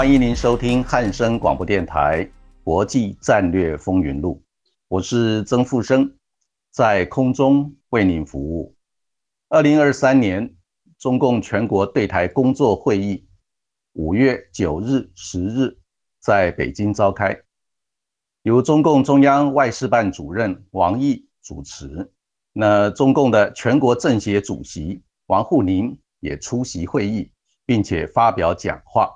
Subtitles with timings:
[0.00, 2.24] 欢迎您收听汉声广播电台
[2.64, 4.42] 《国际战略风云录》，
[4.88, 6.10] 我是曾富生，
[6.70, 8.74] 在空中为您服务。
[9.50, 10.56] 二零二三年
[10.98, 13.28] 中共全国对台工作会议
[13.92, 15.76] 五月九日、十日
[16.18, 17.38] 在北京召开，
[18.44, 22.10] 由中共中央外事办主任王毅主持。
[22.54, 27.30] 那中共的全国政协主席王沪宁也出席会议，
[27.66, 29.10] 并且发表讲话。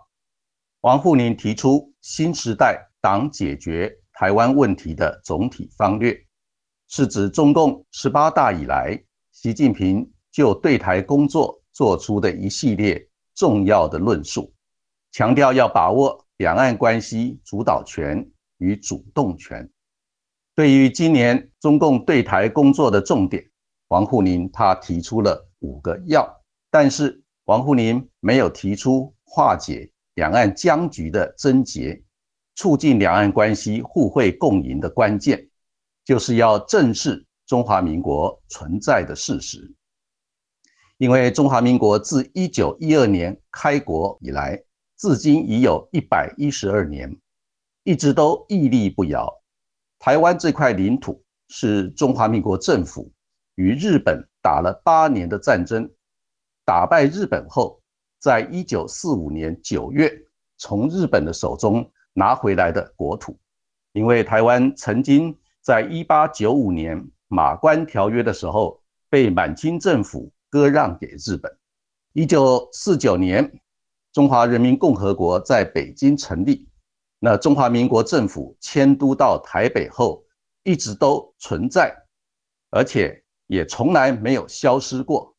[0.85, 6.15] 王沪宁提出新时代党解决台湾问题的总体方略，
[6.89, 13.03] 是指中共十八大以来，习近平就对台工作做出的一系列
[13.35, 14.53] 重要的论述，
[15.11, 18.23] 强调要把握两岸关系主导权
[18.59, 19.67] 与主动权。
[20.55, 23.43] 对于今年中共对台工作的重点，
[23.89, 26.29] 王沪宁他提出了五个要，
[26.71, 29.91] 但是王沪宁没有提出化解。
[30.15, 32.03] 两岸僵局的症结，
[32.55, 35.49] 促进两岸关系互惠共赢的关键，
[36.05, 39.75] 就是要正视中华民国存在的事实。
[40.99, 44.63] 因为中华民国自一九一二年开国以来，
[44.97, 47.17] 至今已有一百一十二年，
[47.83, 49.29] 一直都屹立不摇。
[49.99, 53.11] 台湾这块领土是中华民国政府
[53.57, 55.91] 与日本打了八年的战争，
[56.65, 57.81] 打败日本后。
[58.25, 60.11] 在一九四五年九月，
[60.57, 63.39] 从日本的手中拿回来的国土，
[63.93, 71.55] 因为台湾曾经在一八九五年马关条约的时候被满清政府割让给日本。
[72.15, 73.61] 一九四九年，
[74.11, 76.67] 中华人民共和国在北京成立，
[77.19, 80.25] 那中华民国政府迁都到台北后，
[80.63, 81.95] 一直都存在，
[82.71, 85.37] 而且也从来没有消失过，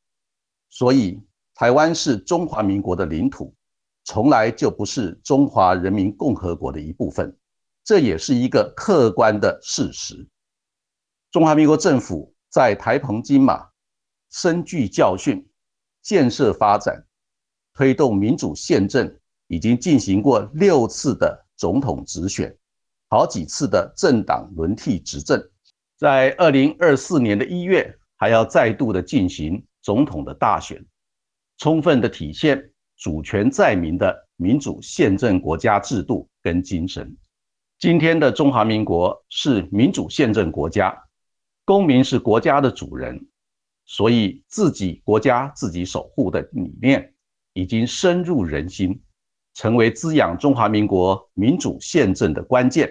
[0.70, 1.20] 所以。
[1.56, 3.56] 台湾是中华民国的领土，
[4.04, 7.34] 从来就不是中华人民共和国的一部分，
[7.82, 10.28] 这也是一个客观的事实。
[11.32, 13.66] 中华民国政府在台澎金马
[14.32, 15.48] 深具教训，
[16.02, 17.06] 建设发展，
[17.74, 19.18] 推动民主宪政，
[19.48, 22.54] 已经进行过六次的总统直选，
[23.08, 25.42] 好几次的政党轮替执政，
[25.98, 30.86] 在二零二四年的一月还要再度的进行总统的大选。
[31.58, 37.16] 充分的体现主权在民的民主宪政国家制度跟精神。
[37.78, 40.98] 今天的中华民国是民主宪政国家，
[41.66, 43.28] 公民是国家的主人，
[43.86, 47.14] 所以自己国家自己守护的理念
[47.54, 49.02] 已经深入人心，
[49.54, 52.90] 成为滋养中华民国民主宪政的关键，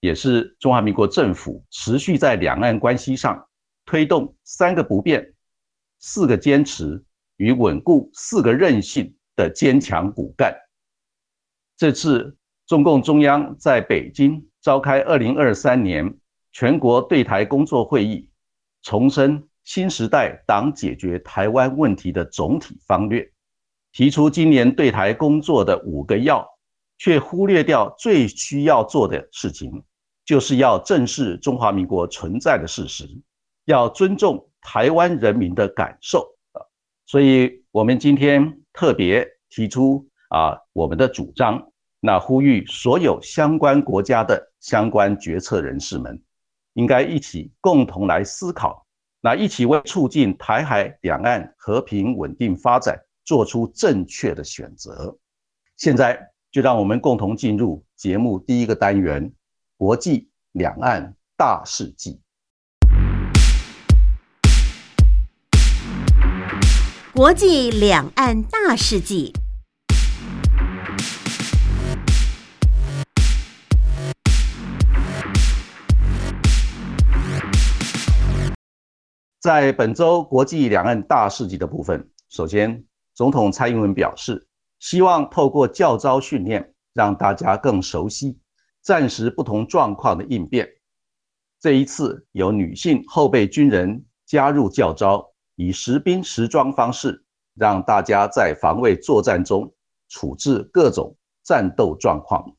[0.00, 3.48] 也是中华民国政府持续在两岸关系上
[3.84, 5.34] 推动三个不变、
[5.98, 7.02] 四个坚持。
[7.40, 10.54] 与稳固四个韧性的坚强骨干。
[11.74, 12.36] 这次
[12.66, 16.14] 中共中央在北京召开二零二三年
[16.52, 18.28] 全国对台工作会议，
[18.82, 23.26] 重申新时代党解决台湾问题的总体方略，
[23.90, 26.46] 提出今年对台工作的五个要，
[26.98, 29.82] 却忽略掉最需要做的事情，
[30.26, 33.08] 就是要正视中华民国存在的事实，
[33.64, 36.36] 要尊重台湾人民的感受。
[37.10, 46.22] 所以，我们今天特别提出啊，我们的主张，那呼吁所有相关国家的相关决策人士们，
[46.74, 48.86] 应该一起共同来思考，
[49.20, 55.18] 那一起为促进台海两岸和平稳定发展做出正确的选择。
[55.78, 56.16] 现在，
[56.52, 59.32] 就让我们共同进入节目第一个单元——
[59.76, 62.20] 国际两岸大事记。
[67.12, 69.32] 国际两岸大事记，
[79.40, 84.46] 在本周国际两岸大事记的部分，首先，总统蔡英文表示，
[84.78, 88.38] 希望透过教招训练，让大家更熟悉
[88.80, 90.68] 暂时不同状况的应变。
[91.60, 95.29] 这一次有女性后备军人加入教招，
[95.60, 97.22] 以实兵实装方式，
[97.54, 99.70] 让大家在防卫作战中
[100.08, 101.14] 处置各种
[101.44, 102.50] 战斗状况。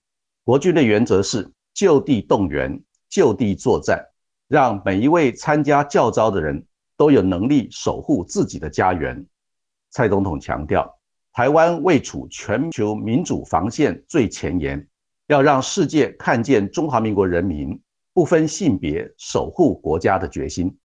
[0.44, 4.06] 国军的原则是就地动员、就地作战，
[4.48, 6.64] 让每一位参加教招的人
[6.96, 9.26] 都有能力守护自己的家园。
[9.90, 10.96] 蔡总统强调，
[11.34, 14.88] 台湾位处全球民主防线最前沿，
[15.26, 17.82] 要让世界看见中华民国人民。
[18.14, 20.78] 不分性别守护国家的决心。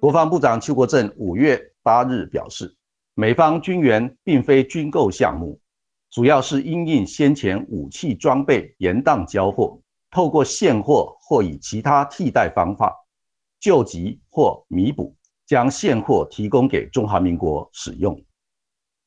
[0.00, 2.74] 国防部长邱国正五月八日表示，
[3.12, 5.60] 美方军援并非军购项目，
[6.10, 9.78] 主要是因应先前武器装备延宕交货，
[10.10, 12.96] 透过现货或以其他替代方法
[13.60, 15.14] 救急或弥补，
[15.44, 18.18] 将现货提供给中华民国使用。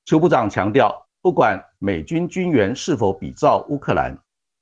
[0.05, 4.15] 邱部长强调，不管美军军援是否比照乌克兰。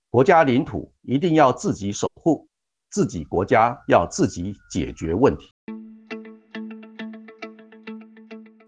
[0.09, 2.47] 国家领土一定要自己守护，
[2.89, 5.51] 自己国家要自己解决问题。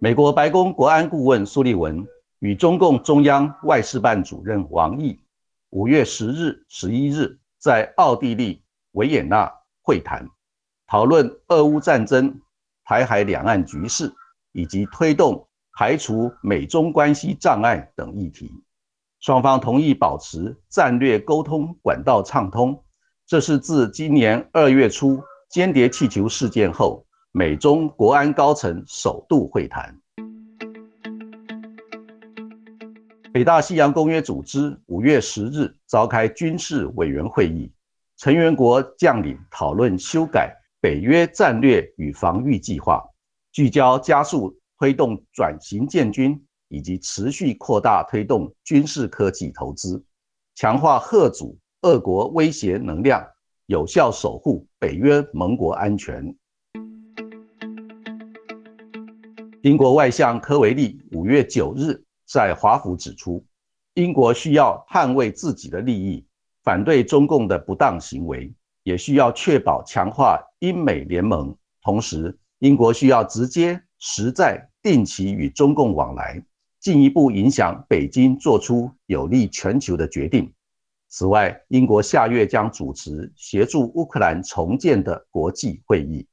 [0.04, 2.06] 美国白宫国安顾问苏利文
[2.40, 5.18] 与中共中央外事办主任王毅
[5.70, 8.62] 五月十日、十一日在奥地利
[8.92, 9.50] 维也纳
[9.82, 10.28] 会谈，
[10.88, 12.38] 讨论俄乌战争、
[12.84, 14.14] 台海两岸局势
[14.52, 15.48] 以及推动
[15.78, 18.52] 排除美中关系障碍等议题。
[19.22, 22.84] 双方同意保持战略沟通管道畅通，
[23.26, 30.00] 这是自今年二月初间谍气球事件后，美中国安高层首度会谈。
[33.34, 37.72] 北大西洋公约组织五月十日召开军事委员会议，
[38.18, 43.04] 成员国将领讨论修改北约战略与防御计划，
[43.52, 46.40] 聚焦加速推动转型建军。
[46.70, 50.04] 以及持续扩大推动军事科技投资，
[50.56, 53.24] 强化贺阻俄国威胁能量，
[53.68, 56.36] 有效守护北约盟国安全。
[59.64, 63.42] 英国外相科维利五月九日在华府指出，
[63.94, 66.26] 英国需要捍卫自己的利益，
[66.64, 71.56] 反对中共的不当行为，也需要确保强化英美联盟。
[71.82, 76.44] 同时，英国需要直接、实在、定期与中共往来。
[76.82, 80.52] 进一步影响北京做出有利全球的决定。
[81.08, 86.28] 此外，英国下月将主持协助乌克兰重建的国际会议。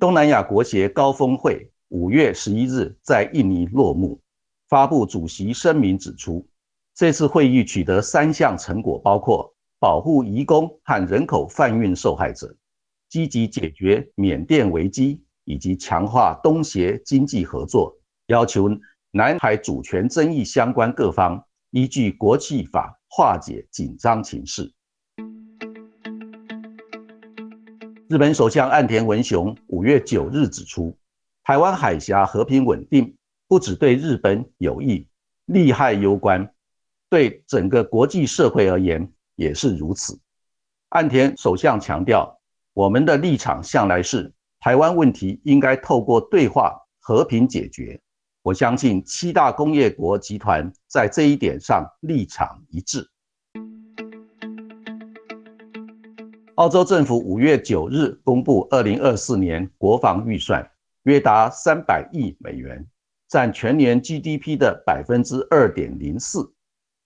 [0.00, 4.20] 东南亚国协高峰会五月十一日在印尼落幕，
[4.68, 6.46] 发布主席声明指出，
[6.94, 12.54] 这次会议取得三项成果，包括保护移工和人口贩运受害者，
[13.08, 15.22] 积极解决缅甸危机。
[15.50, 17.96] 以及强化东协经济合作，
[18.26, 18.68] 要求
[19.12, 24.70] 南海主权争议相关各方依据国际法化解紧张情势。
[28.08, 30.96] 日本首相岸田文雄五月九日指出，
[31.44, 33.14] 台湾海峡和平稳定
[33.46, 35.06] 不只对日本有益，
[35.44, 36.50] 利害攸关，
[37.10, 40.18] 对整个国际社会而言也是如此。
[40.88, 42.40] 岸田首相强调，
[42.72, 44.32] 我们的立场向来是。
[44.58, 48.00] 台湾问题应该透过对话和平解决。
[48.42, 53.06] 我相信七大工业国集团在这一点上立场一致。
[56.58, 60.68] 澳洲政府五月九日公布二零二四年国防预算，
[61.04, 62.84] 约达三百亿美元，
[63.28, 66.52] 占全年 GDP 的百分之二点零四，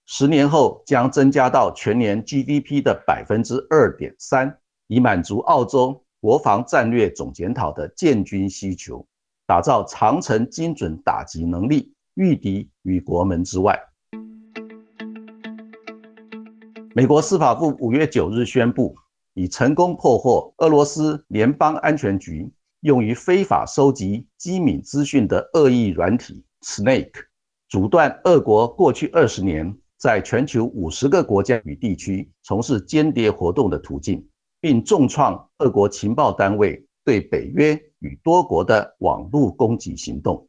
[0.06, 4.56] 十年后将增加到全年 GDP 的百分之二点三，
[4.86, 6.02] 以满足澳洲。
[6.18, 9.06] 国防战略总检讨的建军需求，
[9.46, 13.78] 打造长城精准打击能力，御敌于国门之外。
[16.94, 18.94] 美国司法部五月九日宣布，
[19.34, 27.12] 已成功破获俄罗斯联邦安全局用于非法收集机敏资讯的恶意软体 Snake，
[27.68, 34.26] 阻断俄国过去二十年在全球五十个国家与地区从事间谍活动的途径。
[34.64, 40.46] 并重创俄国情报单位对北约与多国的网络攻击行动。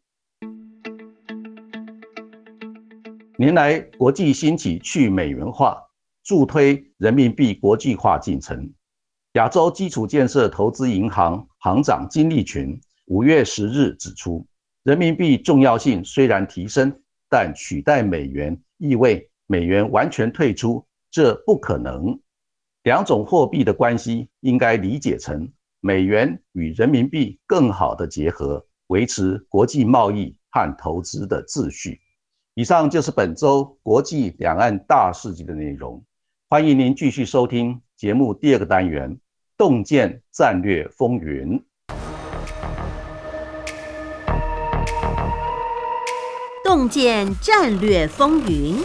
[3.35, 5.82] 年来，国际兴起去美元化，
[6.23, 8.71] 助推人民币国际化进程。
[9.33, 14.45] 亚洲基础建设投资银行行长金立群五月十日指出，
[14.83, 22.19] 人民币重要性虽然提升，但取代美元意味美元完全退出，这不可能。
[22.83, 31.99] 两种货币的关系应该理解成美元与人民币更好的结合，维持国际贸易和投资的秩序。
[32.55, 36.03] 以上就是本周国际两岸大事记的内容。
[36.53, 39.09] 欢迎您继续收听节目第二个单元
[39.57, 41.59] 《洞见战略风云》。
[46.63, 48.75] 洞见战略风云。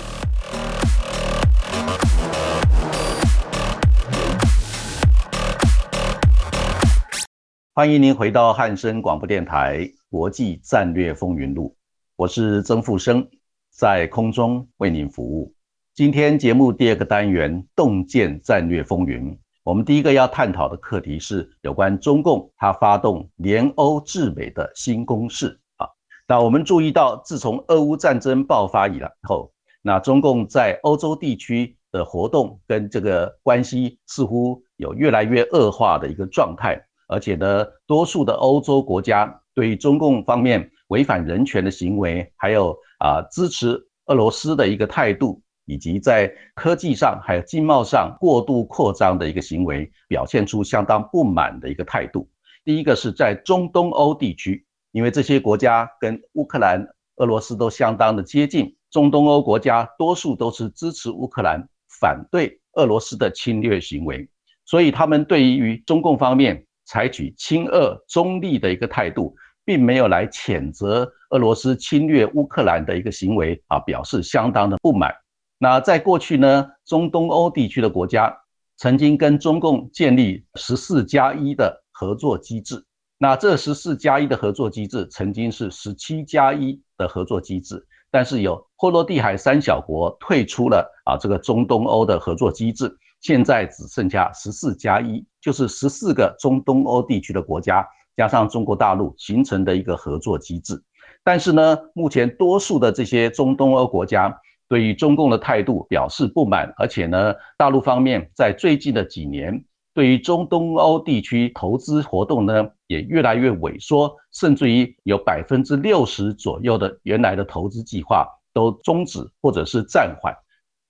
[7.74, 11.76] 欢迎您回到汉声广播电台《国际战略风云录》，
[12.16, 13.28] 我是曾富生，
[13.70, 15.52] 在空中为您服务。
[15.98, 19.32] 今天节目第二个单元《洞见战略风云》，
[19.64, 25.88] 我们第一个要探讨的课题是有关中共它发动联欧制美的新攻势啊。
[26.28, 29.52] 那我们注意到，自从俄乌战争爆发以来后，
[29.82, 36.80] 那中共在欧洲地区的活动跟这个关系似乎有越来越恶化的一个状态。
[37.08, 43.76] 而且呢，多数的欧洲国家对于中共方面违反人权的行为，还有啊支持
[44.06, 52.28] 俄罗斯的一个态度，以及在科技上还有经贸上过度扩张的一个行为，表现出相当不满的一个态度。
[52.64, 56.84] 第一个是在中东欧地区，因为这些国家跟乌克兰、
[57.16, 61.62] 俄罗斯都相当的接近，中东欧国家多数都是支持乌克兰，
[62.00, 64.28] 反对俄罗斯的侵略行为，
[64.64, 66.64] 所以他们对于中共方面。
[66.90, 75.14] 采取亲俄中立的一个态度，并没有来谴责俄罗斯侵略乌克兰的一个行为啊，表示相当的不满。
[75.58, 78.36] 那在过去呢，中东欧地区的国家
[78.76, 82.84] 曾经跟中共建立十四加一的合作机制。
[83.18, 92.96] 那这十四加一的合作机制曾经是十七加一的合作机制，但是有波罗的海三小国退出了啊这个中东欧的合作机制。
[93.20, 97.84] 现在只剩下十四加一，就是十四个中东欧地区的国家
[98.16, 100.80] 加上中国大陆形成的一个合作机制。
[101.24, 104.32] 但是呢，目前多数的这些中东欧国家
[104.68, 120.34] 对于中共的态度表示不满，而且呢，大陆方面在最近的几年对于中东欧地区投资活动呢也越来越萎缩，甚至于有百分之六十左右的原来的投资计划都终止或者是暂缓。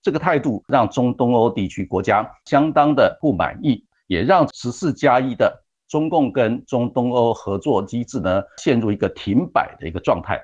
[0.03, 10.41] 这个态度让中东欧地区国家相当的不满意，也让十四加一的中共跟中东欧合作机制呢陷入一个停摆的一个状态。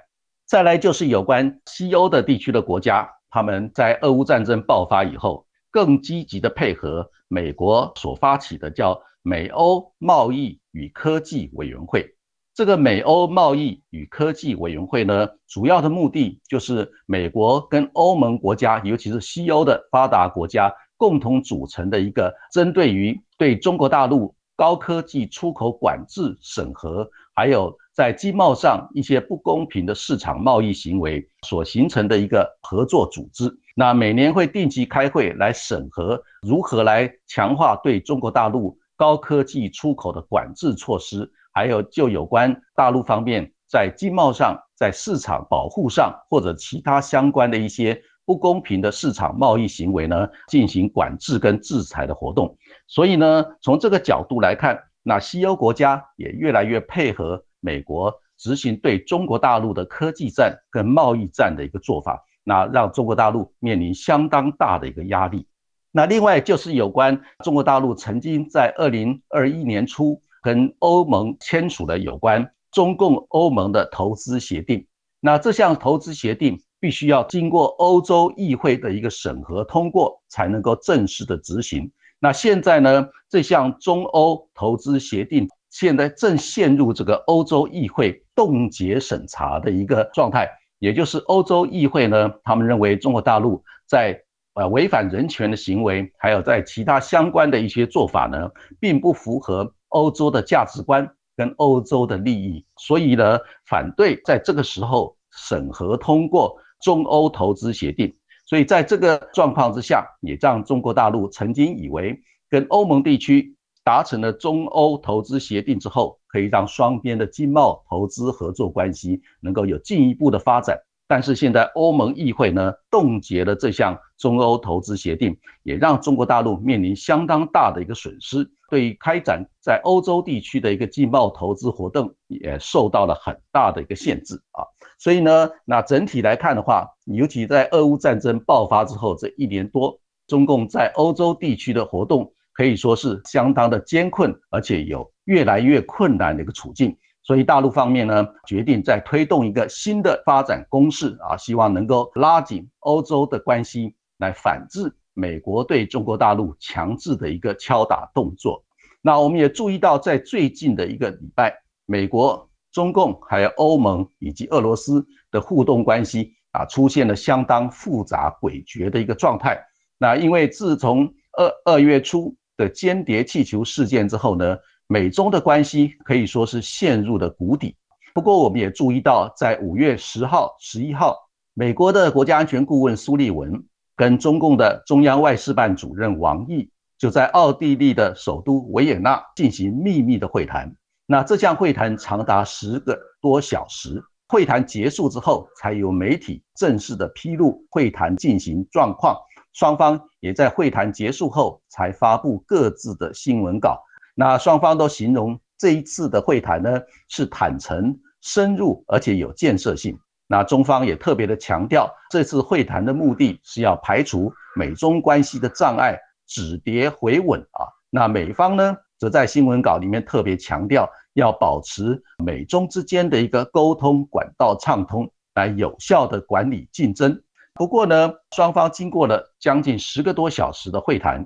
[0.46, 12.08] 再来就是有关西欧的地区的国家，他们在俄乌战争爆发以后，更积极的配合美国所发起的叫美欧贸易与科技委员会。
[12.54, 33.50] 这个美欧贸易与科技委员会呢，主要的目的就是美国跟欧盟国家，尤其是西欧的发达国家共同组成的一个针对于对中国大陆高科技出口管制审核，还有在经贸上一些不公平的市场贸易行为所形成的一个合作组织。
[33.76, 41.30] 那每年会定期开会来审核如何来强化对中国大陆高科技出口的管制措施。
[41.52, 52.58] 还有就有关大陆方面在经贸上、在市场保护上或者其他相关的一些不公平的市场贸易行为呢，进行管制跟制裁的活动。
[52.88, 65.48] 所以呢，从这个角度来看，那西欧国家也越来越配合美国执行对中国大陆的科技战跟贸易战的一个做法，那让中国大陆面临相当大的一个压力。
[65.90, 70.20] 那另外就是有关中国大陆曾经在二零二一年初。
[70.44, 74.86] 跟欧盟签署了有关中共欧盟的投资协定，
[75.18, 81.90] 那这项投资协定必须要经过欧洲议会的一个审核通过，才能够正式的执行。
[82.18, 94.16] 那现在呢，这项中欧投资协定现在正陷入这个欧洲议会冻结审查的一个状态，也就是欧洲议会呢，他们认为中国大陆在
[94.54, 99.74] 呃违反人权的行为，还有在其他相关的一些做法呢，并不符合。
[99.88, 108.12] 欧洲的价值观跟欧洲的利益，所以呢，反对在这个时候审核通过中欧投资协定。
[108.44, 113.54] 所以在这个状况之下，也让中国大陆曾经以为跟欧盟地区
[113.84, 120.76] 达成了中欧投资协定之后，可以让双边的经贸投资合作关系能够有进一步的发展。
[121.06, 134.64] 但是现在欧盟议会呢冻结了这项中欧投资协定，也让中国大陆面临相当大的一个损失，对于开展在欧洲地区的一个经贸投资活动也受到了很大的一个限制啊。
[134.98, 146.96] 所以呢，那整体来看的话，尤其在俄乌战争爆发之后这一年多，中共在欧洲地区的活动可以说是相当的艰困，而且有越来越困难的一个处境。
[147.22, 158.62] 所以大陆方面呢，决定在推动一个新的发展攻势啊，希望能够拉紧欧洲的关系，来反制美国对中国大陆强制的一个敲打动作。
[159.00, 161.54] 那我们也注意到，在最近的一个礼拜，
[161.86, 169.58] 美国、中共还有欧盟以及俄罗斯的互动关系啊，出现了相当复杂诡谲的一个状态。
[169.96, 174.56] 那因为自从二二月初的间谍气球事件之后呢？
[174.86, 177.74] 美中的关系可以说是陷入了谷底。
[178.12, 181.16] 不过，我们也注意到，在五月十号、十一号，
[181.54, 183.64] 美国的国家安全顾问苏利文
[183.96, 190.70] 跟中共的中央外事办主任王毅就在奥地利的首都维也纳进行秘密的会谈。
[191.06, 194.02] 那这项会谈长达十个多小时。
[194.26, 199.16] 会谈结束之后，才有媒体正式的披露会谈进行状况。
[199.54, 203.82] 双方也在会谈结束后才发布各自的新闻稿。
[204.14, 209.98] 那双方都形容这一次的会谈呢是坦诚、深入，而且有建设性。
[210.26, 217.66] 那中方也特别的强调，这次会谈的目的是要排除美中关系的障碍，止跌回稳啊。
[217.90, 227.22] 那美方呢，则在新闻稿里面特别强调，要保持美中之间的一个沟通管道畅通，来有效的管理竞争。
[227.56, 231.24] 不过呢，双方经过了将近十个多小时的会谈。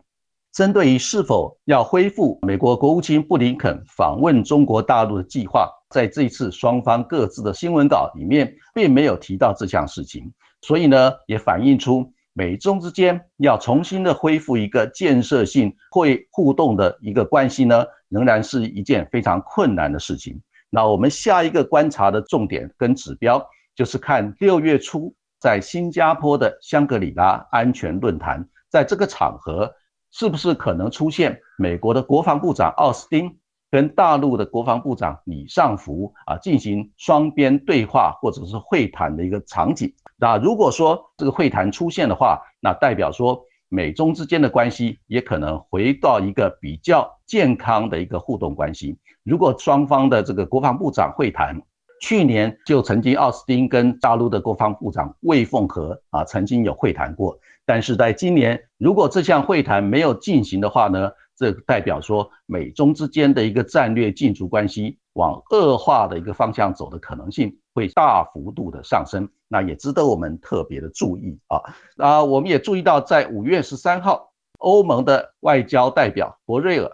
[0.53, 10.31] 针对于是否要恢复美国国务卿布林肯访问中国大陆的计划，在这一次双方各自的新闻稿里面，并没有提到这项事情，
[10.61, 20.39] 所以呢，也反映出美中之间要重新的恢复一个建设性会互动的一个关系呢，仍然是一件非常困难的事情。
[20.69, 23.43] 那我们下一个观察的重点跟指标，
[23.75, 29.73] 就是看六月初在新加坡的香格里拉安全论坛，在这个场合。
[30.11, 33.39] 是不是可能出现美国的国防部长奥斯汀
[33.71, 39.95] 跟大陆的国防部长李尚福啊进行双边对话或者是会谈的一个场景？
[40.17, 48.99] 那如果说这个会谈出现的话，那代表说美中之间的关系也可能回到一个比较健康的一个互动关系。
[49.25, 51.61] 如果双方的这个国防部长会谈，
[52.01, 57.39] 去年就曾经奥斯汀跟大陆的国防部长魏凤和啊曾经有会谈过。
[57.65, 71.61] 但是在今年，如果这项会谈没有进行的话呢，这代表说美中之间的一个战略竞逐关系往恶化的一个方向走的可能性会大幅度的上升，那也值得我们特别的注意啊。
[71.99, 76.91] 啊，我们也注意到，在五月十三号，欧盟的外交代表博瑞尔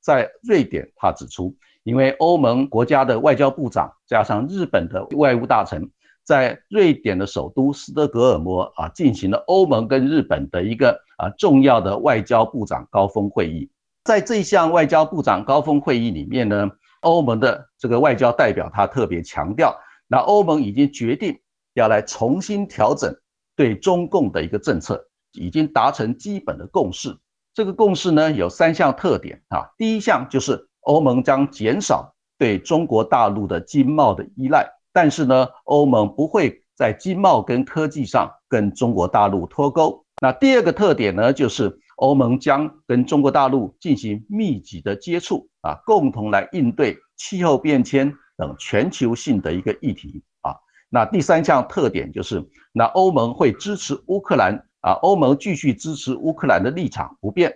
[0.00, 1.54] 在瑞典，他指出，
[1.86, 5.88] 因为欧盟国家的外交部长加上日本的外务大臣。
[6.24, 13.70] 在瑞典的首都斯德哥尔摩啊，进行了欧盟跟日本的一个啊重要的外交部长高峰会议。
[14.02, 16.68] 在这项外交部长高峰会议里面呢，
[17.02, 19.72] 欧盟的这个外交代表他特别强调，
[20.08, 21.38] 那欧盟已经决定
[21.74, 23.14] 要来重新调整
[23.54, 27.16] 对中共的一个政策，已经达成基本的共识。
[27.54, 34.66] 这个共识呢有三项特点啊，第一项就是欧盟将减少对中国大陆的经贸的依赖。
[34.92, 40.02] 但是呢，欧盟不会在经贸跟科技上跟中国大陆脱钩。
[40.22, 50.56] 那第二个特点呢，就是欧盟将跟中国大陆进行密集的接触啊，共同来应对气候变迁等全球性的一个议题啊。
[50.88, 57.52] 那第三项特点就是，那欧盟会支持乌克兰啊，欧盟继续支持乌克兰的立场不变。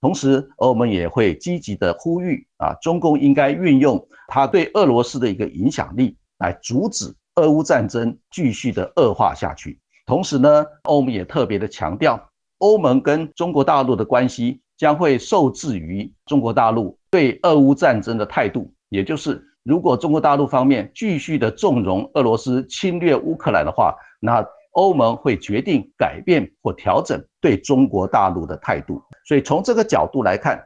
[0.00, 6.16] 同时，欧盟也会积极的呼吁啊，中共应该运用它对俄罗斯的一个影响力。
[6.38, 9.80] 来阻止俄乌战争继续的恶化下去。
[10.04, 12.22] 同时呢，欧盟也特别的强调，
[12.58, 18.70] 欧盟跟中国大陆的关系将会受制于中国大陆对俄乌战争的态度。
[18.90, 24.46] 也就是，如果中国大陆方面继续的纵容俄罗斯侵略乌克兰的话，那
[24.76, 29.02] 欧盟会决定改变或调整对中国大陆的态度。
[29.26, 30.62] 所以从这个角度来看，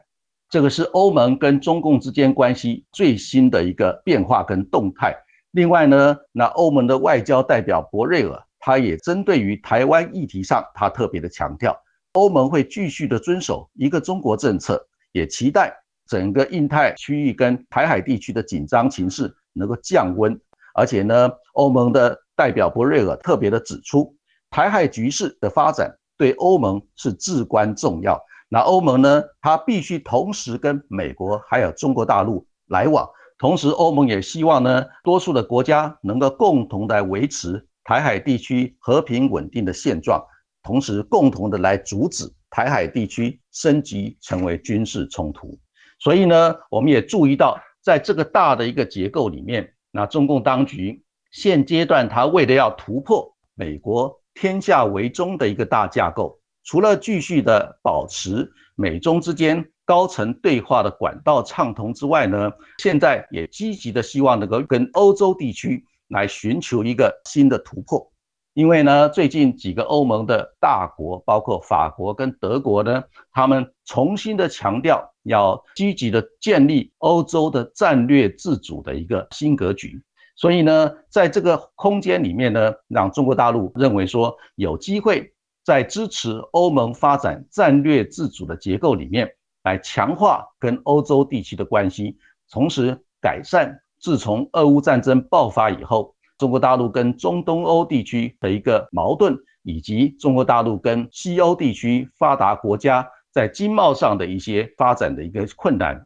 [0.48, 5.16] 这个是欧盟跟中共之间关系最新的一个变化跟动态。
[5.52, 11.80] 另外呢，那欧盟的外交代表博瑞尔，他也针对于台湾议题上，他特别的强调，
[12.12, 15.72] 欧盟会继续的遵守一个中国政策，也期待
[16.08, 20.36] 整个印太区域跟台海地区的紧张情势能够降温。
[20.74, 24.16] 而且呢，欧盟的代表博瑞尔特别的指出，
[24.48, 28.18] 台海局势的发展对欧盟是至关重要。
[28.48, 33.06] 那欧盟呢，它必须同时跟美国还有中国大陆来往。
[33.36, 40.24] 同时，欧盟也希望呢，多数的国家能够共同来维持台海地区和平稳定的现状，
[40.62, 45.58] 同时共同的来阻止台海地区升级成为军事冲突。
[45.98, 68.10] 所以呢，我们也注意到，在这个大的一个结构里面，那中共当局现阶段，他为了要突破美国天下为中的一个大架构，除了继续的保持美中之间高层对话的管道畅通之外呢，现在也积极的希望能够跟欧洲地区来寻求一个新的突破。
[68.54, 80.02] 因为呢，最近几个欧盟的大国，包括法国跟德国呢，他们重新的强调要积极的建立欧洲的战略自主的一个新格局。
[80.40, 85.30] 所以呢，在这个空间里面呢，让中国大陆认为说有机会
[85.62, 89.30] 在支持欧盟发展战略自主的结构里面，
[89.64, 92.16] 来强化跟欧洲地区的关系，
[92.50, 96.14] 同时改善自从俄乌战争爆发以后。
[96.38, 106.02] 中国大陆跟中东欧地区的一个矛盾，以及中国大陆跟西欧地区发达国家在经贸上的一些发展的一个困难，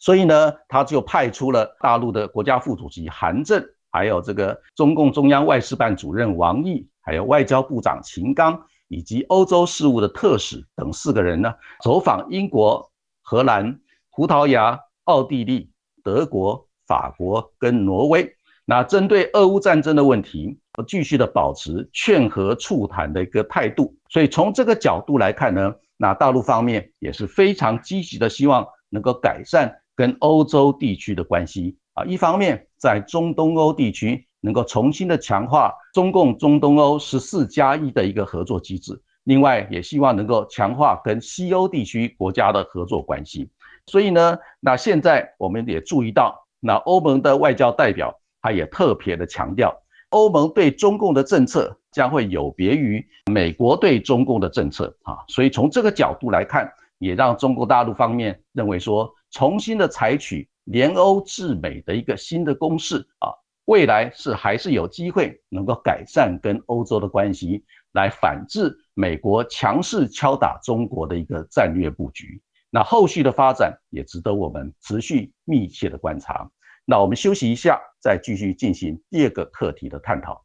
[0.00, 13.78] 所以呢，他就派出了大陆的国家副主席韩正，还有这个中共中央外事办主任王毅，还有外交部长秦刚，以及欧洲事务的特使等四个人呢，走访英国、荷兰、
[14.10, 15.70] 葡萄牙、奥地利、
[16.02, 18.34] 德国、法国跟挪威。
[18.64, 23.94] 那针对俄乌战争的问题，继续的保持劝和促谈的一个态度。
[24.08, 32.04] 所以从这个角度来看呢，那大陆方面也是非常积极的，希望能够改善跟欧洲地区的关系啊。
[32.04, 43.50] 一方面在中东欧地区能够重新的强化中共中东欧十四加一的一个合作机制，另外也希望能够强化跟西欧地区国家的合作关系。
[43.84, 48.16] 所以呢，那现在我们也注意到，那欧盟的外交代表。
[48.42, 49.70] 他也特别的强调，
[50.08, 56.66] 欧盟对中共的政策将会有别于美国对中共的政策啊，所以从这个角度来看，
[57.00, 63.30] 也让中国大陆方面认为说，重新的采取联欧制美的一个新的公式啊，
[63.64, 72.40] 未来是还是有机会能够改善跟欧洲的关系，来反制美国强势敲打中国的一个战略布局。
[72.70, 76.48] 那后续的发展也值得我们持续密切的观察。
[76.84, 80.44] 那我们休息一下，再继续进行第二个课题的探讨。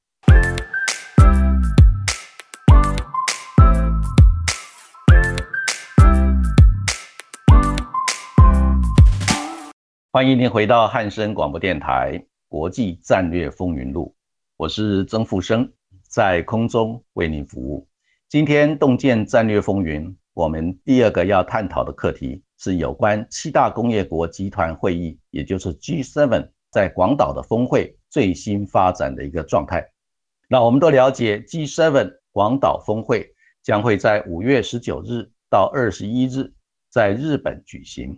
[10.16, 14.16] 欢迎您回到汉声广播电台《国际战略风云录》，
[14.56, 15.70] 我是曾富生，
[16.08, 17.86] 在空中为您服务。
[18.30, 22.42] 今天洞见战略风云，我们第二个要探讨的课题。
[22.58, 29.86] 是有关七大工业国集团会议，也就是 G7 在广岛的峰会最新发展的一个状态。
[30.48, 36.54] 那我们都了解，G7 广岛峰会将会在五月十九日到二十一日
[36.90, 38.18] 在日本举行。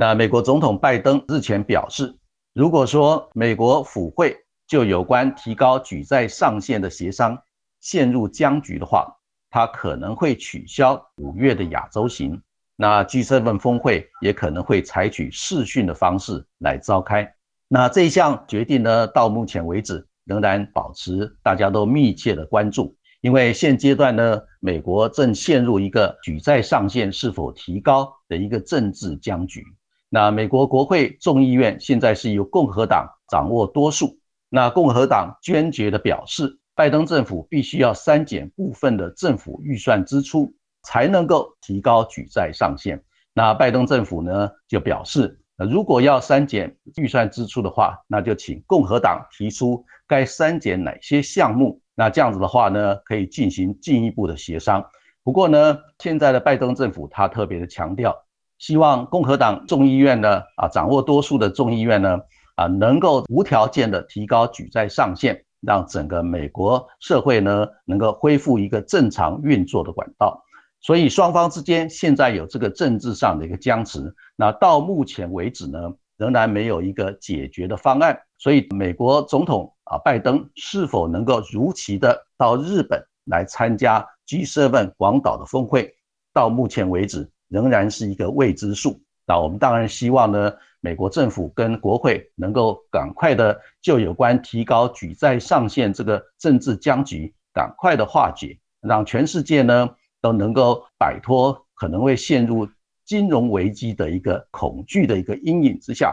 [0.00, 2.14] 那美国总统拜登日前表示，
[2.54, 4.36] 如果说美国府会
[4.68, 7.36] 就有关提高举债上限的协商
[7.80, 9.12] 陷入僵局的话，
[9.50, 12.40] 他可能会取消五月的亚洲行。
[12.76, 17.28] 那 G7 峰会也可能会采取视讯的方式来召开。
[17.66, 29.64] 那这一项决定呢，到目前为止仍然保持大家都密切的关注，因为现阶段呢，美国正陷入一个举债上限是否提高的一个政治僵局。
[30.08, 34.18] 那美国国会众议院现在是由共和党掌握多数，
[34.48, 40.54] 那共和党坚决的表示，拜登政府必须要删减部分的政府预算支出。
[40.84, 43.02] 才能够提高举债上限。
[43.34, 51.82] 那拜登政府呢就表示，如果要删减预算支出的话，那就请共和党提出该删减哪些项目。
[51.94, 54.82] 那这样子的话呢，可以进行进一步的协商。
[55.24, 58.16] 不过呢，现在的拜登政府他特别的强调，
[58.58, 62.18] 希望共和党众议院呢啊掌握多数的众议院呢
[62.56, 70.42] 啊能够无条件的提高举债上限，让整个美国社会呢能够恢复一个正常运作的管道。
[70.80, 75.78] 所以双方之间现在有这个政治上的一个僵持，那到目前为止呢，
[76.16, 78.16] 仍然没有一个解决的方案。
[78.38, 85.92] 所以美国总统啊拜登是否能够如期的到日本来参加 G7 广岛的峰会，
[86.32, 89.00] 到目前为止仍然是一个未知数。
[89.26, 99.88] 那我们当然希望呢，美国政府跟国会能够赶快的就有关提高举债上限这个政治僵局赶快的化解，让全世界呢。
[100.20, 102.68] 都能够摆脱可能会陷入
[103.04, 106.12] 金融危机的一个恐惧的一个阴影之下。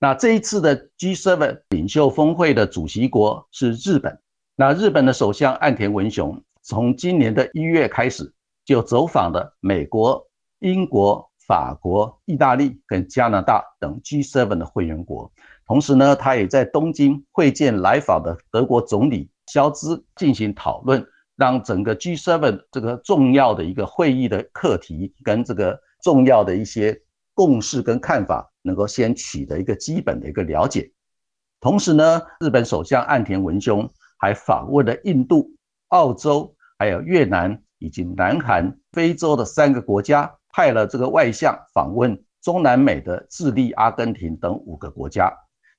[0.00, 4.18] 那这一次的 G7 领袖峰会的主席国是日本。
[4.56, 8.34] 那日本的首相岸田文雄从今年的一月开始
[8.64, 10.26] 就走访了美国、
[10.60, 15.30] 英国、法国、意大利跟加拿大等 G7 的会员国。
[15.66, 21.04] 同时呢，他也在东京会见来访的德国总理肖兹进行讨论，
[21.36, 27.00] 让整个 G7 这个重要的一个会议的课题跟这个重要的一些
[27.34, 30.90] 共识跟看法能够先取得一个基本的一个了解。
[31.60, 35.50] 同时呢，日本首相岸田文雄还访问了印度、
[35.88, 45.30] 澳洲、还有越南以及南韩、非洲的三个国家，派了这个外相访问中南美的智利、阿根廷等五个国家。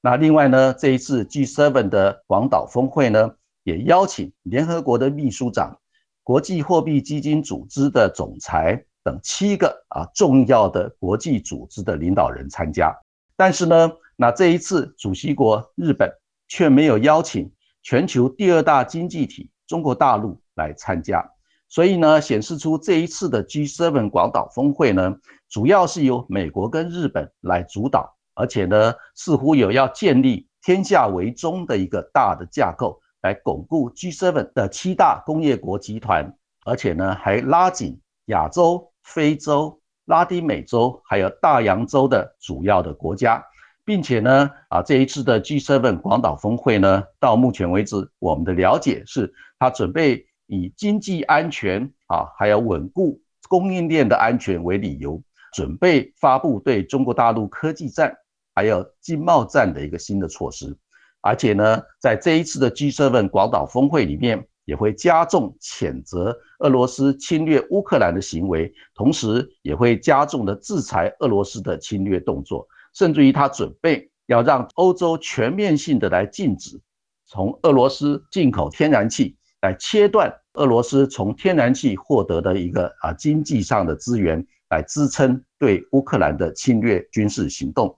[0.02, 3.32] 那另外呢，这一次 G7 的广岛峰会呢，
[3.64, 5.76] 也邀请联合国的秘书长、
[6.22, 12.96] 国际货币基金组织的总裁等七个啊重要的国际组织的领导人参加。
[13.36, 16.08] 但是呢，那这一次主席国日本
[16.48, 21.28] 却没有邀请全球第二大经济体中国大陆来参加。
[21.70, 25.16] 所以呢，显示出这一次的 G7 广岛峰会呢，
[25.50, 28.16] 主要是由美国跟日本来主导。
[28.40, 36.32] 而且呢，似乎有要建立天下为中的一个大的架构，来巩固 G7 的七大工业国集团，
[36.64, 43.44] 而且呢，还拉紧亚洲、非洲、拉丁美洲还有大洋洲的主要的国家，
[43.84, 55.22] 并且呢，啊，这一次的 G7 广岛峰会呢，到目前为止，我们的了解是，他准备以经济安全啊，还有稳固供应链的安全为理由，
[55.54, 58.14] 准备发布对中国大陆科技战。
[58.56, 60.76] 还有经贸战的一个新的措施，
[61.22, 76.82] 而且呢，在这一次的 G7 广岛峰会里面，也会加重谴责俄罗斯侵略乌克兰的行为，同时也会加重的制裁俄罗斯的侵略动作，甚至于他准备要让欧洲全面性的来禁止
[77.28, 87.98] 从俄罗斯进口天然气，来切断俄罗斯从天然气获得的一个啊经济上的资源，来支撑对乌克兰的侵略军事行动。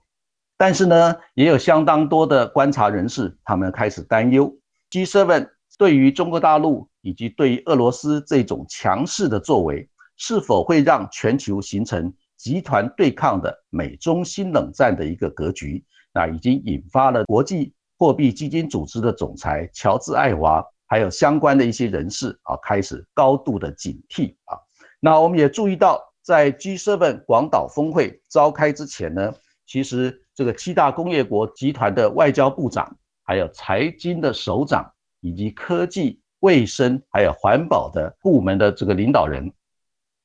[0.58, 4.54] 但是呢，也有相当多的观察人士，他们开始担忧
[4.92, 15.84] ，G7 对于中国大陆以及对于俄罗斯这种强势的作为，是否会让全球形成集团对抗的美中新冷战的一个格局？
[16.14, 24.60] 那已经引发了国际货币基金组织的总裁乔治·艾华，还有相关的一些人士啊，开始高度的警惕啊。
[25.00, 29.34] 那我们也注意到，在 G7 广岛峰会召开之前呢，
[29.66, 30.26] 其实。
[30.36, 39.52] 这个七大工业国集团的外交部长，还有财经的首长，以及科技、卫生还有环保的部门的这个领导人，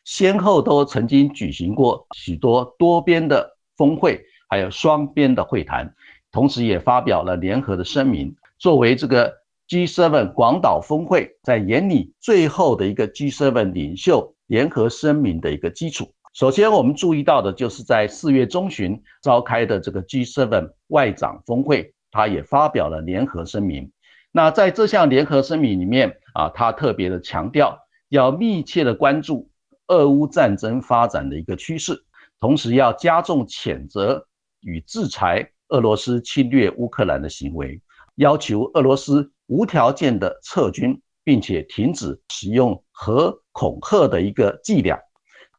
[0.04, 5.92] 先后都曾经举行过许多多边的峰会，还有双边的会谈，
[6.30, 9.34] 同时也发表了联合的声明，作为这个
[9.68, 16.12] G7 广岛峰会在眼里最后的一个 G7 领袖联合声明的一个基础。
[16.34, 23.90] 首先，我们注意到的就是在四月中旬召开的这个 G7 外长峰会，他也发表了联合声明。
[24.32, 29.48] 那在这项联合声明里面啊，他特别的强调要密切的关注
[29.86, 32.04] 俄乌战争发展的一个趋势，
[32.40, 34.26] 同时要加重谴责
[34.60, 37.80] 与制裁俄罗斯侵略乌克兰的行为，
[38.16, 44.98] 要求俄罗斯无条件的撤军，并且停止使用核恐吓的一个伎俩。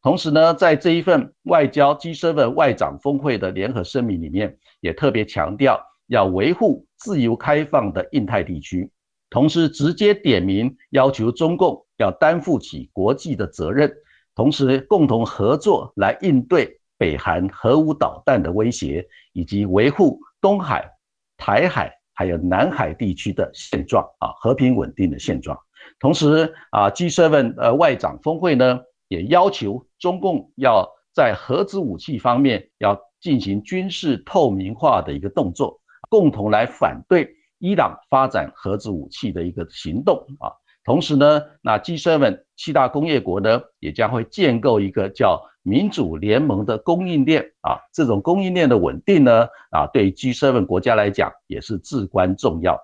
[0.02, 8.92] 同时呢，在这一份外交 G7 外长峰会的联合声明里面，也特别强调要维护自由开放的印太地区，
[9.32, 13.92] 同时直接点名要求中共要担负起国际的责任，
[14.36, 20.88] 同时共同合作来应对北韩核武导弹的威胁，以及维护东海、
[21.36, 25.56] 台海还有南海地区的现状啊和平稳定的现状。
[26.00, 28.80] 同时啊，G7 呃外长峰会呢。
[29.08, 40.50] 也要求中共要在核子武器方面要进行军事透明化的一个动作，共同来反对伊朗发展核子武器的一个行动啊。
[40.86, 47.76] 同时呢，那 G7 七大工业国呢也将会建构一个叫民主联盟的供应链啊。
[47.92, 52.80] 这种供应链的稳定呢啊，对 G7 国家来讲也是至关重要。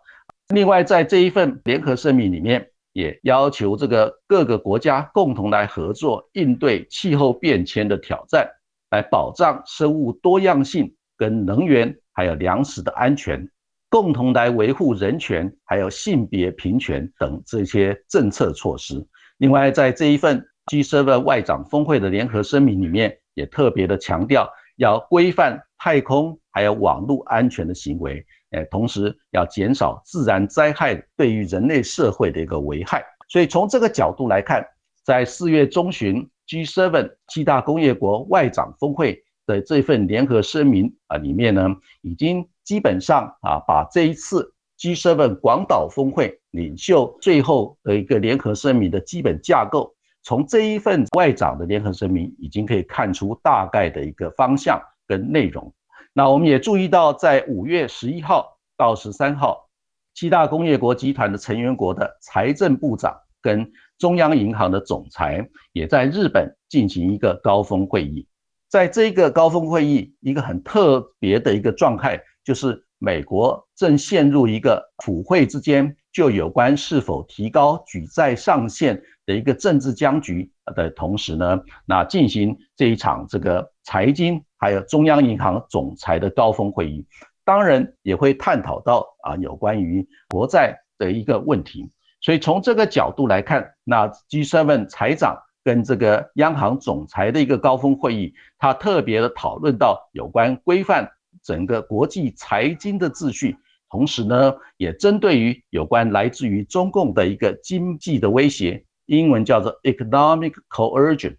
[0.50, 2.68] 另外，在这一份联合声明里面。
[2.94, 8.46] 也要求这个各个国家共同来合作，应对气候变迁的挑战，
[8.90, 13.50] 来保障生物多样性、跟能源还有粮食的安全，
[13.92, 19.06] 共同来维护人权，还有性别平权等这些政策措施。
[19.40, 28.26] 另外，在这一份 G7 外长峰会的联合声明里面，也特别的强调要规范太空还有网络安全的行为。
[28.52, 34.66] 诶，同时要减少自然灾害对于人类社会的一个危害，所以从这个角度来看，
[35.04, 41.68] 在四月中旬 G7 七大工业国外长峰会的这份联合声明啊里面呢，
[42.02, 55.74] 已经基本上啊把这一次 G7 广岛峰会领袖最后的一个联合声明的基本架构，从这一份外长的联合声明已经可以看出大概的一个方向跟内容。
[56.14, 59.70] 那我们也注意到，在五月十一号到十三号，
[60.14, 68.28] 七大工业国集团的成员国的财政部长跟中央银行的总裁也在日本进行一个高峰会议。
[68.72, 87.06] 在这个高峰会议，一个很特别的一个状态，就是美国正陷入一个普会之间就有关是否提高举债上限的一个政治僵局的同时呢，那进行这一场这个财经还有中央银行总裁的高峰会议，
[87.44, 91.92] 当然也会探讨到啊有关于国债的一个问题。
[92.22, 95.38] 所以从这个角度来看，那 G7 财长。
[95.64, 101.10] 跟这个央行总裁的一个高峰会议，他特别的讨论到有关规范
[101.44, 103.56] 整个国际财经的秩序，
[103.90, 111.36] 同时呢，也针对于有关来自于中共的一个经济的威胁，英文叫做 economic coercion，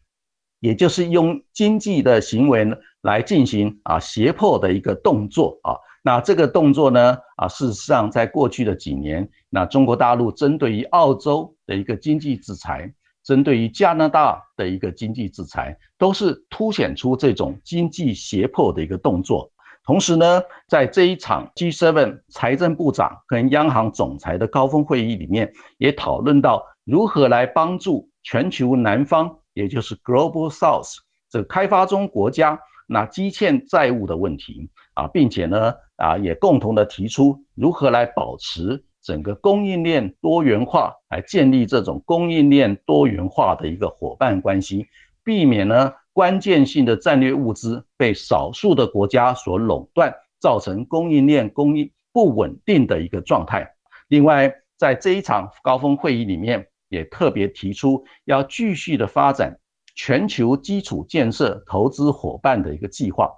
[0.61, 5.75] 也就是用经济的行为呢来进行啊胁迫的一个动作啊。
[6.05, 12.93] 那这个动作呢啊，事实上在过去的几年，那中国大陆针对于澳洲的一个经济制裁。
[13.25, 19.51] 针对于加拿大的一个经济制裁，都是凸显出这种经济胁迫的一个动作。
[19.85, 38.85] 同时呢，在这一场 G7 财政部长跟央行总裁的高峰会议里面，也讨论到如何来帮助全球南方，也就是 Global South 这开发中国家那积欠债务的问题啊，并且呢啊，也共同的提出如何来保持。
[39.03, 44.87] 整个供应链多元化，来建立这种供应链多元化的一个伙伴关系，
[45.25, 53.75] 避免呢关键性的战略物资被少数的国家所垄断，造成供应链供应不稳定的一个状态。
[54.09, 59.59] 另外，在这一场高峰会议里面，也特别提出要继续的发展
[59.95, 63.31] 全球基础建设投资伙伴的一个计划。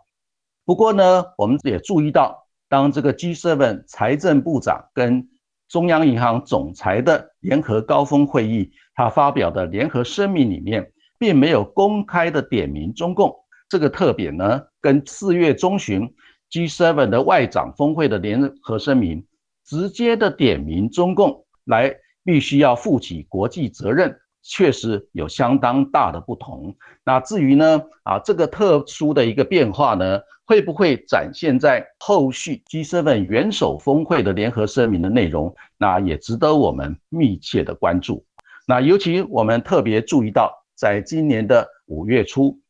[0.64, 5.28] 不过呢，我们也注意到，当这个 G7 财政部长跟
[5.74, 13.34] 中央银行总裁的联合高峰会议，他发表的联合声明里面，并没有公开的点名中共。
[13.68, 16.08] 这个特点呢，跟四月中旬
[16.48, 19.26] G7 的外长峰会的联合声明，
[19.64, 26.76] 直接的点名中共，来必须要负起国际责任，确实有相当大的不同。
[27.04, 30.20] 那至于呢，啊，这个特殊的一个变化呢？
[30.46, 35.54] 会不会展现在后续 G7 元首峰会的联合声明的内容？
[35.78, 38.26] 那也值得我们密切的关注。
[38.66, 42.60] 那尤其我们特别注意到，在今年的五月初，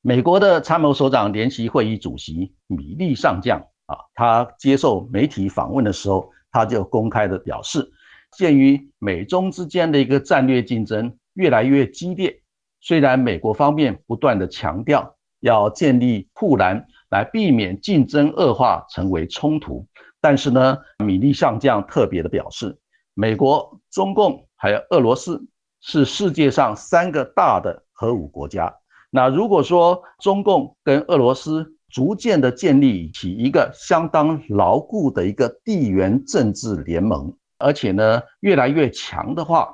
[0.00, 7.90] 美国的参谋首长联席会议主席米利上将啊，他接受媒体访问的时候，他就公开的表示，
[8.38, 12.40] 鉴于美中之间的一个战略竞争越来越激烈，
[12.80, 16.86] 虽然美国方面不断的强调要建立护栏。
[17.10, 19.86] 来避免竞争恶化成为冲突，
[20.20, 22.76] 但是呢，米利上将特别的表示，
[23.14, 25.40] 美国、中共还有俄罗斯
[25.80, 28.74] 是世界上三个大的核武国家。
[29.10, 39.72] 那如果说中共跟俄罗斯逐渐的建立起一个相当牢固的一个地缘政治联盟，而且呢越来越强的话，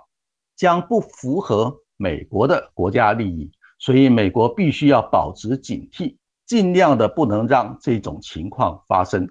[0.61, 6.19] 将不符合美国的国家利益，所以美国必须要保持警惕。
[6.45, 9.27] 尽量的不能让这种情况发生，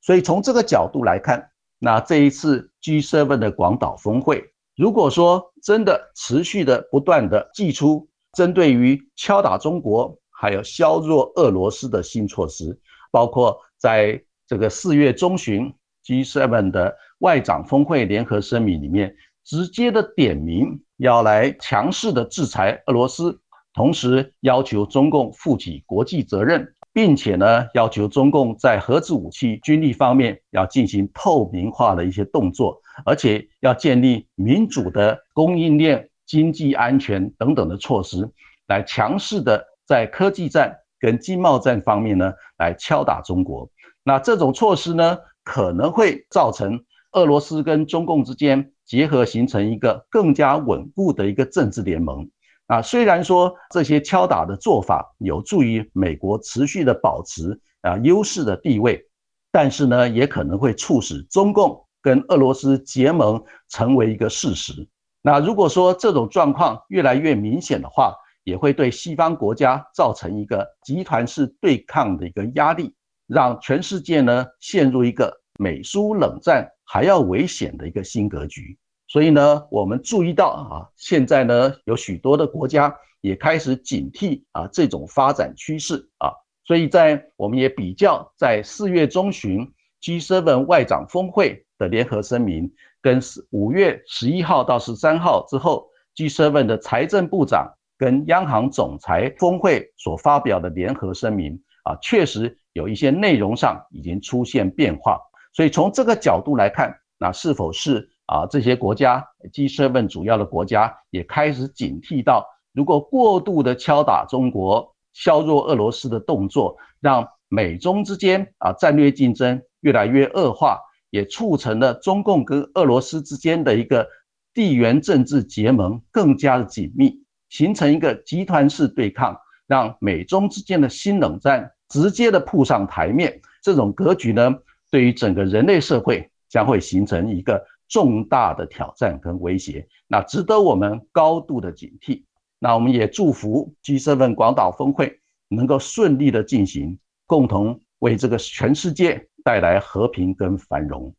[0.00, 4.42] 所以从这个角度来看，那这一次 G7 的广岛峰会，
[4.74, 12.76] 如果说真的持续的不断的祭出针对于敲打中国还有削弱俄罗斯的新措施，
[13.12, 15.72] 包括在这个四月中旬
[16.04, 19.14] G7 的外长峰会联合声明里面，
[19.44, 23.40] 直接的点名要来强势的制裁俄罗斯。
[23.74, 38.30] 同时要求中共负起国际责任，并且呢，要求中共在核子武器、军力方面要进行透明化的一些动作，而且要建立民主的供应链、经济安全等等的措施，
[38.66, 43.66] 来强势的在科技战跟经贸战方面呢，来敲打中国。
[44.04, 46.78] 那这种措施呢，可能会造成
[47.12, 52.28] 俄罗斯跟中共之间结合，形成一个更加稳固的一个政治联盟。
[52.66, 59.04] 啊，虽然说这些敲打的做法有助于美国持续的保持啊优势的地位，
[59.50, 64.88] 但是呢，也可能会促使中共跟俄罗斯结盟成为一个事实。
[65.20, 72.94] 那如果说这种状况越来越明显的话，也会对西方国家造成一个集团式对抗的一个压力，
[73.26, 78.76] 让全世界呢陷入一个美苏冷战还要危险的一个新格局。
[79.08, 86.30] 所以呢，我们注意到啊，现在呢有许多的国家也开始警惕啊这种发展趋势啊。
[86.66, 89.66] 所以在我们也比较在四月中旬
[90.02, 92.70] G7 外长峰会的联合声明，
[93.00, 93.18] 跟
[93.48, 105.18] 五月十一号到十三号之后 G7 的财政部长跟央行总裁峰会所发表的联合声明啊，确实有一些内容上已经出现变化。
[105.52, 108.08] 所以从这个角度来看，那是否是？
[108.26, 109.22] 啊，这些国家
[109.52, 120.78] G7 主要的国家也开始警惕到，如果过度的敲打中国、削弱俄罗斯的动作，让美中之间啊战略竞争越来越恶化，
[121.10, 124.08] 也促成了中共跟俄罗斯之间的一个
[124.54, 129.36] 地缘政治结盟更加的紧密，形成一个集团式对抗，
[129.66, 133.38] 让美中之间的新冷战直接的铺上台面。
[133.60, 134.54] 这种格局呢，
[134.92, 137.60] 对于整个人类社会将会形成一个。
[137.88, 142.24] 重大的挑战跟威胁，那值得我们高度的警惕。
[142.58, 151.14] 那我们也祝福 G7 广岛峰会能够顺利的进行，共同为这个全世界带来和平跟繁荣。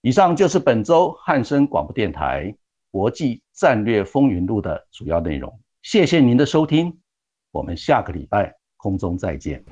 [0.00, 2.56] 以上就是本周汉声广播电台
[2.90, 5.60] 国际战略风云录的主要内容。
[5.82, 6.98] 谢谢您的收听，
[7.50, 9.62] 我们下个礼拜空中再见。